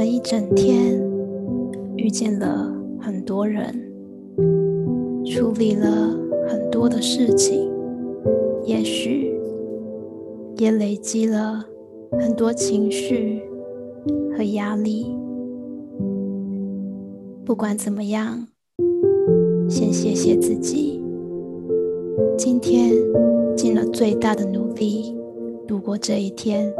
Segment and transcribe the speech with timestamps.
[0.00, 0.98] 们一整天
[1.98, 3.66] 遇见了很多人，
[5.26, 6.16] 处理了
[6.48, 7.70] 很多的事情，
[8.64, 9.38] 也许
[10.56, 11.62] 也累积了
[12.18, 13.42] 很多情绪
[14.34, 15.14] 和压力。
[17.44, 18.48] 不管怎么样，
[19.68, 20.98] 先谢谢自己，
[22.38, 22.94] 今天
[23.54, 25.14] 尽了最大的努力
[25.68, 26.72] 度过这一天，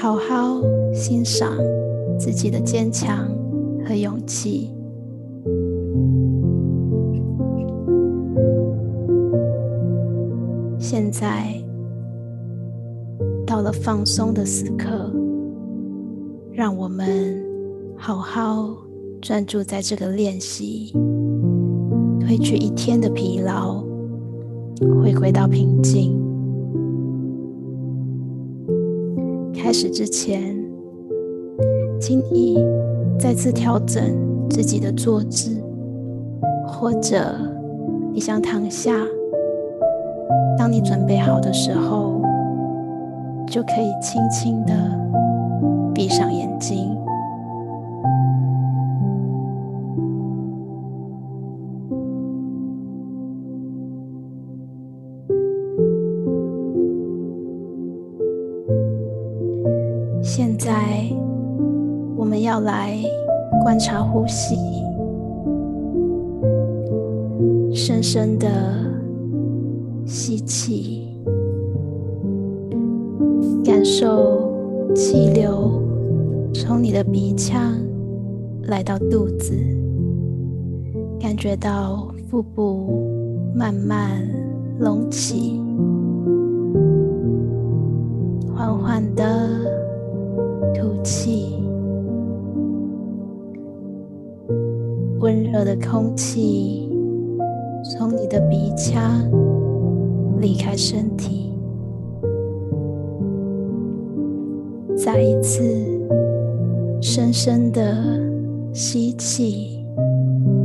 [0.00, 0.62] 好好
[0.94, 1.52] 欣赏
[2.18, 3.28] 自己的坚强
[3.86, 4.70] 和勇气。
[10.78, 11.54] 现在
[13.46, 15.12] 到了放松的时刻，
[16.50, 17.38] 让我们。
[18.02, 18.74] 好好
[19.20, 20.90] 专注在这个练习，
[22.20, 23.84] 褪去一天的疲劳，
[25.02, 26.19] 回归到平静。
[29.80, 30.54] 始之前，
[31.98, 32.62] 请你
[33.18, 34.02] 再次调整
[34.50, 35.56] 自己的坐姿，
[36.66, 37.34] 或者
[38.12, 38.92] 你想躺下。
[40.58, 42.20] 当你准备好的时候，
[43.46, 44.74] 就可以轻轻的
[45.94, 46.94] 闭上眼睛。
[62.60, 62.94] 要来
[63.62, 64.54] 观察呼吸，
[67.72, 68.48] 深深的
[70.04, 71.08] 吸气，
[73.64, 74.52] 感受
[74.94, 75.80] 气流
[76.52, 77.78] 从你的鼻腔
[78.64, 79.54] 来到肚子，
[81.18, 83.08] 感觉到腹部
[83.54, 84.20] 慢慢
[84.80, 85.58] 隆起，
[95.42, 96.88] 热的空气
[97.84, 99.28] 从你的鼻腔
[100.40, 101.52] 离开身体。
[104.96, 105.62] 再一次
[107.00, 108.20] 深深的
[108.72, 109.84] 吸气，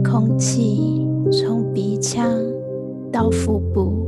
[0.03, 2.29] 空气从鼻腔
[3.11, 4.05] 到腹部，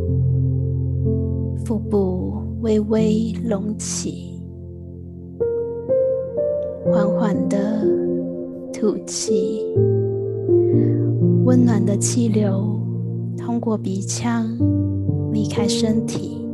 [1.66, 4.34] 腹部微微隆起。
[6.86, 7.58] 缓缓的
[8.74, 9.62] 吐气，
[11.47, 12.78] 温暖的气流
[13.38, 14.46] 通过鼻腔
[15.31, 16.46] 离开身体。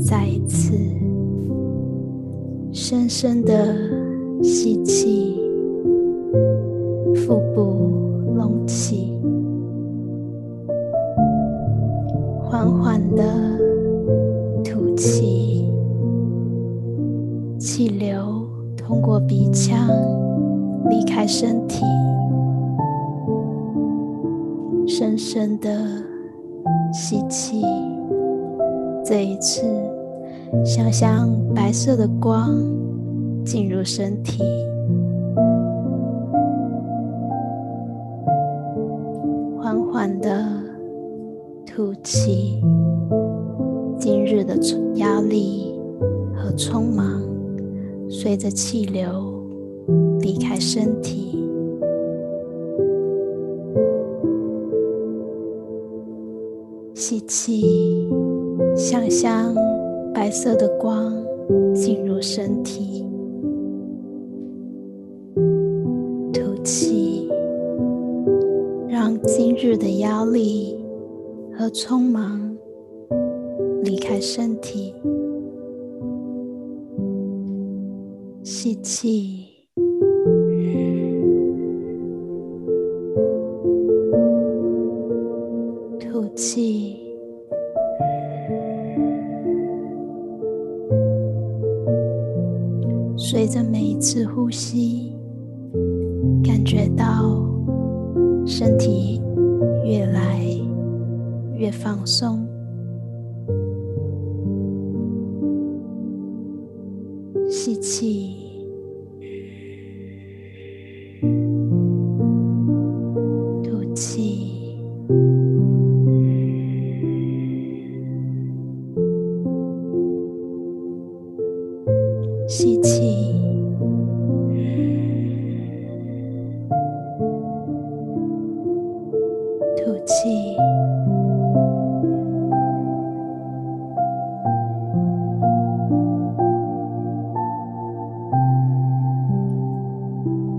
[0.00, 0.72] 再一次
[2.72, 3.76] 深深的
[4.42, 5.38] 吸气，
[7.14, 7.62] 腹部
[8.34, 9.12] 隆起，
[12.42, 13.22] 缓缓的
[14.64, 15.68] 吐气。
[17.58, 18.46] 气流
[18.78, 19.76] 通过鼻腔
[20.88, 21.84] 离开身体，
[24.86, 25.68] 深深的
[26.92, 27.62] 吸气。
[29.04, 29.62] 这一次，
[30.64, 32.56] 想象白色的光
[33.44, 34.42] 进入身体，
[39.60, 40.46] 缓缓的
[41.66, 42.62] 吐气。
[43.98, 44.56] 今日的
[44.94, 45.74] 压力
[46.34, 47.20] 和匆忙。
[48.08, 49.44] 随着气流
[50.20, 51.25] 离开身体，
[57.26, 58.08] 气，
[58.76, 59.54] 想象
[60.14, 61.12] 白色的光
[61.74, 63.04] 进入身体；
[66.32, 67.28] 吐气，
[68.88, 70.78] 让今日的压力
[71.58, 72.56] 和匆忙
[73.82, 74.94] 离开身体。
[78.42, 79.45] 吸气，
[93.48, 95.14] 随着每一次呼吸，
[96.42, 97.40] 感觉到
[98.44, 99.22] 身体
[99.84, 100.40] 越来
[101.54, 102.44] 越放松。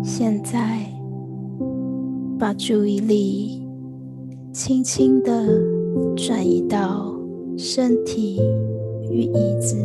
[0.10, 0.80] 现在
[2.40, 3.68] 把注意力
[4.54, 5.46] 轻轻的
[6.16, 7.14] 转移到
[7.58, 8.42] 身体
[9.12, 9.76] 与椅子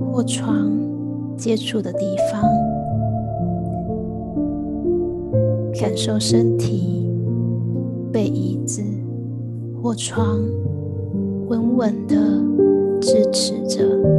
[0.00, 0.72] 或床
[1.36, 2.42] 接触的地方，
[5.78, 7.06] 感受身体
[8.10, 8.82] 被椅子
[9.82, 10.40] 或床
[11.48, 12.16] 稳稳的
[12.98, 14.17] 支持着。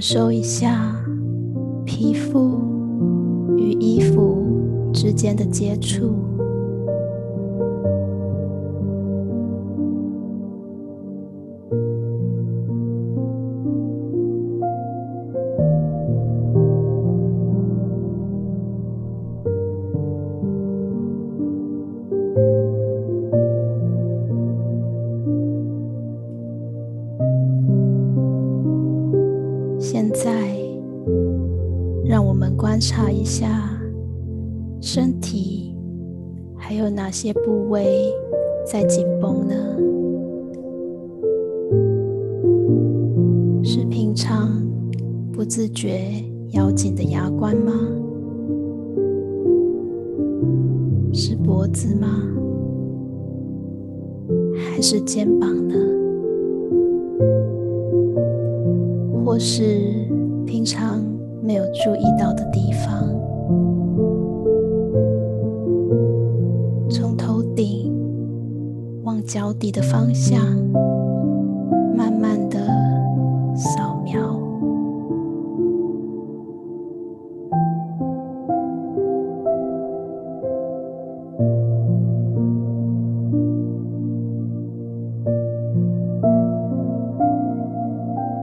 [0.00, 0.96] 感受一下
[1.84, 2.58] 皮肤
[3.58, 6.29] 与衣服之间的接触。
[37.10, 38.14] 哪些部位
[38.64, 39.54] 在紧绷呢？
[43.64, 44.48] 是平常
[45.32, 46.22] 不自觉
[46.52, 47.72] 咬紧的牙关吗？
[51.12, 52.06] 是脖子吗？
[54.54, 55.74] 还是肩膀呢？
[59.24, 59.64] 或是
[60.46, 61.04] 平常？
[61.42, 63.12] 没有注意到的地方，
[69.32, 70.44] 脚底的方向，
[71.96, 72.58] 慢慢的
[73.54, 74.20] 扫描。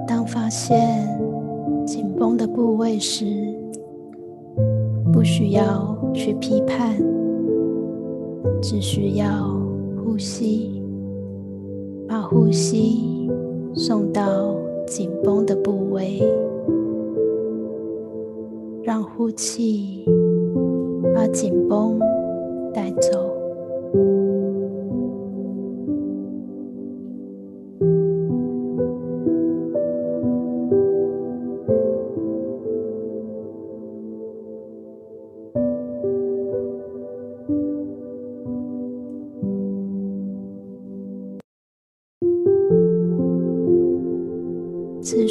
[0.08, 1.06] 当发现
[1.86, 2.08] 紧。
[2.18, 3.26] 绷的部位时，
[5.14, 6.98] 不需要去批判，
[8.60, 9.28] 只需要
[10.08, 10.82] 呼吸，
[12.08, 13.30] 把呼吸
[13.74, 14.56] 送到
[14.88, 16.24] 紧绷的部位，
[18.84, 20.06] 让呼气
[21.14, 22.00] 把紧绷
[22.74, 23.20] 带走。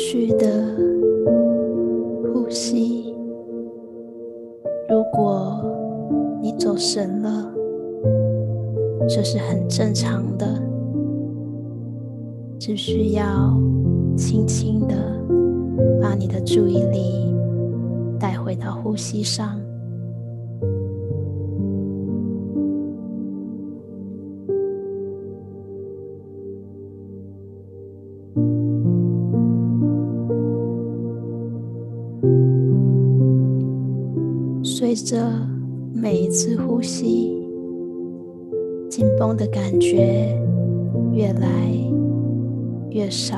[0.08, 0.46] 续的
[2.32, 3.12] 呼吸。
[4.88, 5.60] 如果
[6.40, 7.52] 你走神了，
[9.08, 10.46] 这是很正常的，
[12.56, 13.52] 只需要
[14.16, 14.94] 轻轻的
[16.00, 17.34] 把你的注意力
[18.16, 19.60] 带回到呼吸上。
[35.04, 35.30] 着
[35.92, 37.32] 每一次呼吸，
[38.88, 40.36] 紧绷的感觉
[41.12, 41.48] 越来
[42.90, 43.36] 越少，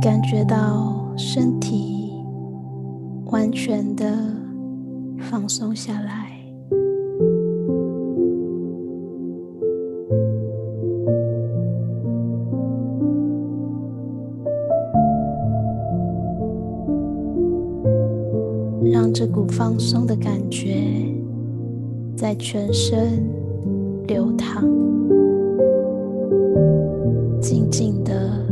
[0.00, 2.12] 感觉到身体
[3.26, 4.06] 完全的
[5.18, 6.35] 放松下来。
[22.26, 23.24] 在全身
[24.08, 24.64] 流淌，
[27.40, 28.44] 静静的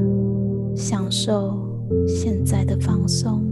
[0.77, 1.59] 享受
[2.07, 3.43] 现在的放松。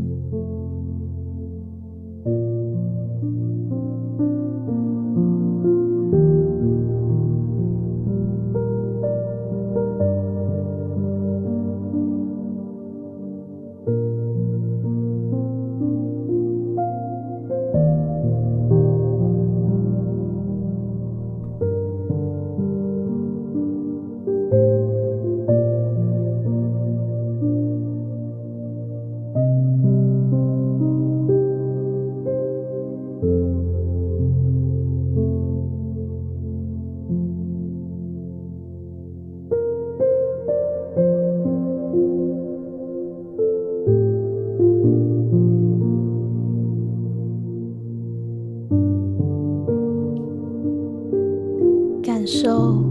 [52.35, 52.83] 收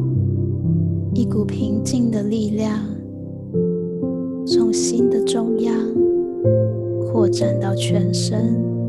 [1.15, 2.77] 一股平静的力量
[4.45, 5.75] 从心的中央
[7.01, 8.80] 扩展到全身。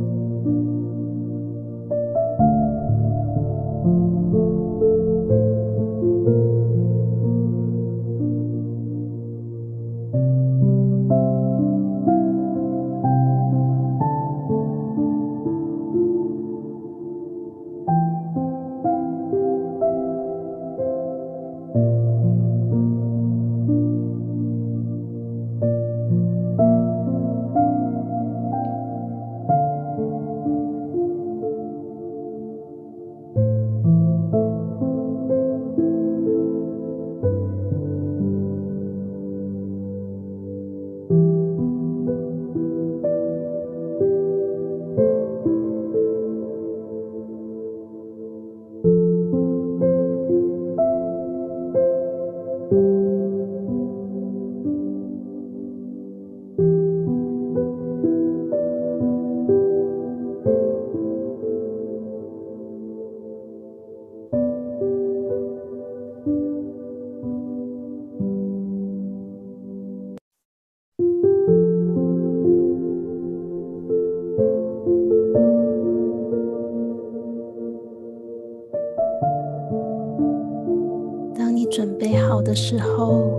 [82.53, 83.31] 的时候，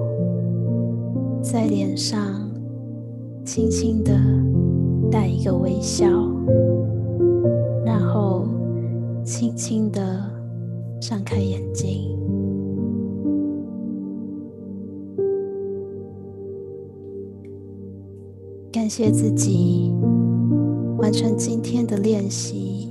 [1.39, 2.50] 在脸上
[3.46, 4.12] 轻轻的
[5.12, 6.08] 带一个微笑，
[7.86, 8.48] 然后
[9.24, 10.20] 轻轻的
[11.00, 12.17] 张开眼睛，
[18.72, 19.93] 感谢自己
[20.98, 22.89] 完成今天的练习。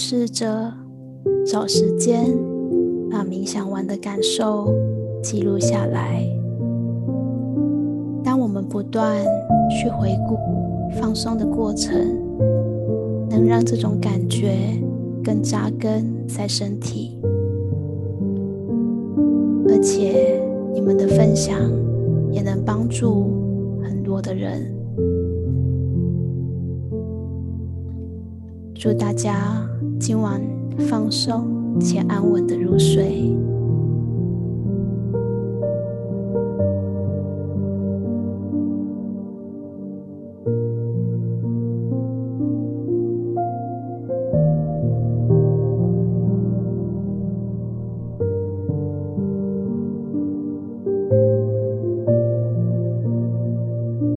[0.00, 0.72] 试着
[1.44, 2.32] 找时间，
[3.10, 4.72] 把冥想完的感受
[5.20, 6.24] 记录下来。
[8.22, 9.16] 当我们不断
[9.68, 10.38] 去回顾
[11.00, 11.92] 放松的过程，
[13.28, 14.80] 能让这种感觉
[15.24, 17.18] 更扎根在身体。
[19.68, 20.40] 而且，
[20.72, 21.58] 你们的分享
[22.30, 23.32] 也能帮助
[23.82, 24.77] 很多的人。
[28.78, 29.68] 祝大家！
[29.98, 30.40] 今晚
[30.88, 33.34] 放松且安稳的入睡。